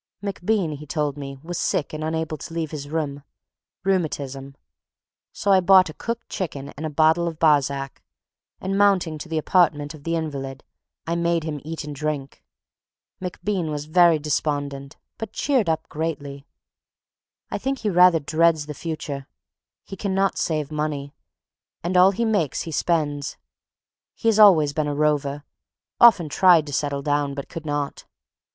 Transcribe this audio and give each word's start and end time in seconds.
MacBean, 0.19 0.71
he 0.77 0.87
told 0.87 1.15
me, 1.15 1.37
was 1.43 1.59
sick 1.59 1.93
and 1.93 2.03
unable 2.03 2.35
to 2.35 2.53
leave 2.55 2.71
his 2.71 2.89
room. 2.89 3.21
Rheumatism. 3.83 4.55
So 5.31 5.51
I 5.51 5.59
bought 5.59 5.91
a 5.91 5.93
cooked 5.93 6.27
chicken 6.27 6.69
and 6.69 6.87
a 6.87 6.89
bottle 6.89 7.27
of 7.27 7.37
Barsac, 7.37 8.01
and 8.59 8.79
mounting 8.79 9.19
to 9.19 9.29
the 9.29 9.37
apartment 9.37 9.93
of 9.93 10.03
the 10.03 10.15
invalid, 10.15 10.63
I 11.05 11.15
made 11.15 11.43
him 11.43 11.61
eat 11.63 11.83
and 11.83 11.95
drink. 11.95 12.43
MacBean 13.21 13.69
was 13.69 13.85
very 13.85 14.17
despondent, 14.17 14.97
but 15.19 15.33
cheered 15.33 15.69
up 15.69 15.87
greatly. 15.87 16.47
I 17.51 17.59
think 17.59 17.77
he 17.81 17.89
rather 17.91 18.19
dreads 18.19 18.65
the 18.65 18.73
future. 18.73 19.27
He 19.85 19.95
cannot 19.95 20.39
save 20.39 20.71
money, 20.71 21.13
and 21.83 21.95
all 21.95 22.09
he 22.09 22.25
makes 22.25 22.63
he 22.63 22.71
spends. 22.71 23.37
He 24.15 24.29
has 24.29 24.39
always 24.39 24.73
been 24.73 24.87
a 24.87 24.95
rover, 24.95 25.43
often 25.99 26.27
tried 26.27 26.65
to 26.65 26.73
settle 26.73 27.03
down 27.03 27.35
but 27.35 27.49
could 27.49 27.67
not. 27.67 28.05